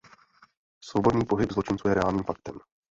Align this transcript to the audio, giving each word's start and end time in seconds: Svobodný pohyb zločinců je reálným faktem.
Svobodný 0.83 1.25
pohyb 1.25 1.51
zločinců 1.51 1.87
je 1.87 1.93
reálným 1.93 2.23
faktem. 2.23 2.59